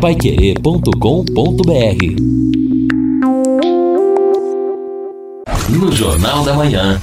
[0.00, 0.92] paiquerê.com.br
[5.68, 7.00] No Jornal da Manhã.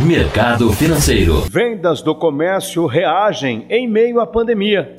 [0.00, 1.42] Mercado Financeiro.
[1.48, 4.96] Vendas do comércio reagem em meio à pandemia.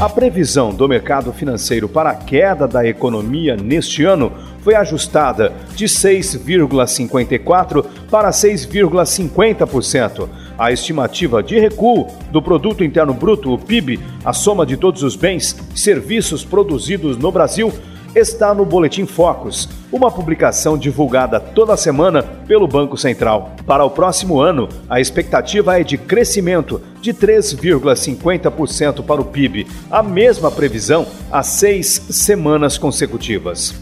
[0.00, 4.32] A previsão do mercado financeiro para a queda da economia neste ano
[4.62, 10.28] foi ajustada de 6,54% para 6,50%.
[10.58, 15.14] A estimativa de recuo do Produto Interno Bruto, o PIB, a soma de todos os
[15.14, 17.72] bens e serviços produzidos no Brasil,
[18.12, 23.52] está no Boletim Focus, uma publicação divulgada toda semana pelo Banco Central.
[23.64, 30.02] Para o próximo ano, a expectativa é de crescimento de 3,50% para o PIB, a
[30.02, 33.74] mesma previsão há seis semanas consecutivas.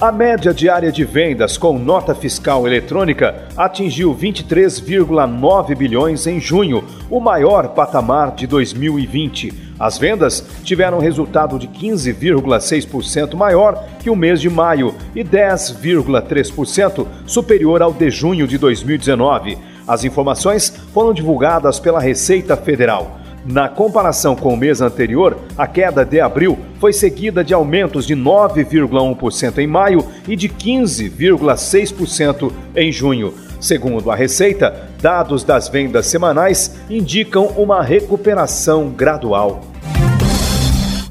[0.00, 7.18] A média diária de vendas com nota fiscal eletrônica atingiu 23,9 bilhões em junho, o
[7.18, 9.52] maior patamar de 2020.
[9.76, 17.82] As vendas tiveram resultado de 15,6% maior que o mês de maio e 10,3% superior
[17.82, 19.58] ao de junho de 2019.
[19.84, 23.17] As informações foram divulgadas pela Receita Federal.
[23.44, 28.14] Na comparação com o mês anterior, a queda de abril foi seguida de aumentos de
[28.14, 33.32] 9,1% em maio e de 15,6% em junho.
[33.60, 39.62] Segundo a Receita, dados das vendas semanais indicam uma recuperação gradual.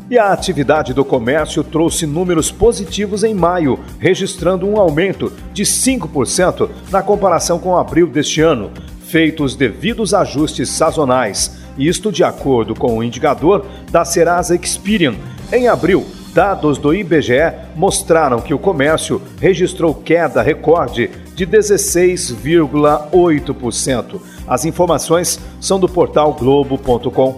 [0.09, 6.69] E a atividade do comércio trouxe números positivos em maio, registrando um aumento de 5%
[6.89, 13.03] na comparação com abril deste ano, feitos devidos ajustes sazonais isto de acordo com o
[13.03, 15.16] indicador da Serasa Experian.
[15.52, 24.22] Em abril, dados do IBGE mostraram que o comércio registrou queda recorde de 16,8%.
[24.47, 27.36] As informações são do portal Globo.com.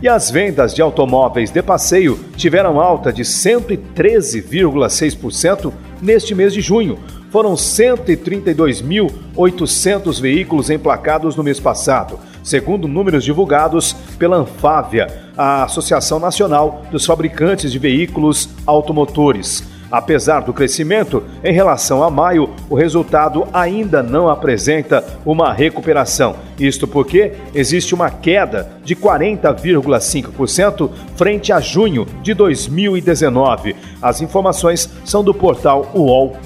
[0.00, 6.96] E as vendas de automóveis de passeio tiveram alta de 113,6% neste mês de junho.
[7.30, 16.82] Foram 132.800 veículos emplacados no mês passado, segundo números divulgados pela Anfávia, a Associação Nacional
[16.90, 19.62] dos Fabricantes de Veículos Automotores.
[19.90, 26.36] Apesar do crescimento, em relação a maio, o resultado ainda não apresenta uma recuperação.
[26.58, 33.76] Isto porque existe uma queda de 40,5% frente a junho de 2019.
[34.00, 36.36] As informações são do portal UOL.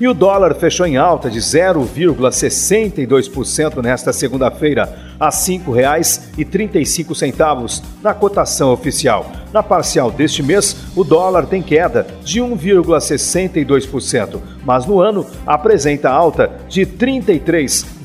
[0.00, 8.72] E o dólar fechou em alta de 0,62% nesta segunda-feira, a R$ 5,35 na cotação
[8.72, 9.30] oficial.
[9.52, 16.50] Na parcial deste mês, o dólar tem queda de 1,62%, mas no ano apresenta alta
[16.68, 16.84] de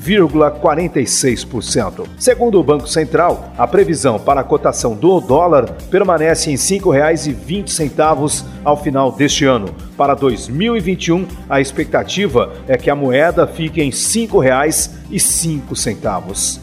[0.00, 2.06] 33,46%.
[2.18, 8.44] Segundo o Banco Central, a previsão para a cotação do dólar permanece em R$ 5,20
[8.64, 9.68] ao final deste ano.
[9.96, 16.60] Para 2021, a expectativa é que a moeda fique em R$ 5,05.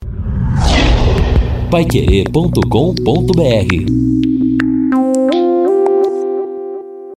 [1.70, 4.27] Paiquerê.com.br